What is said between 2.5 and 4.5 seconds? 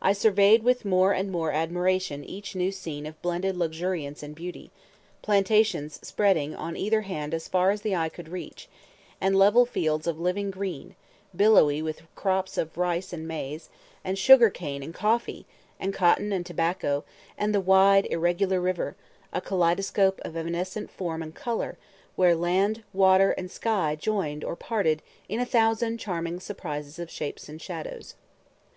new scene of blended luxuriance and